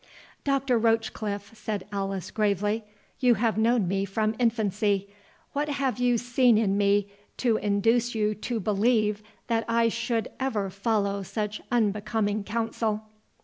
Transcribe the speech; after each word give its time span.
"Doctor 0.43 0.79
Rochecliffe," 0.79 1.55
said 1.55 1.85
Alice 1.91 2.31
gravely,—"you 2.31 3.35
have 3.35 3.55
known 3.59 3.87
me 3.87 4.03
from 4.03 4.33
infancy,—What 4.39 5.69
have 5.69 5.99
you 5.99 6.17
seen 6.17 6.57
in 6.57 6.75
me 6.75 7.11
to 7.37 7.57
induce 7.57 8.15
you 8.15 8.33
to 8.33 8.59
believe 8.59 9.21
that 9.45 9.63
I 9.67 9.89
should 9.89 10.31
ever 10.39 10.71
follow 10.71 11.21
such 11.21 11.61
unbecoming 11.71 12.43
counsel?" 12.43 13.03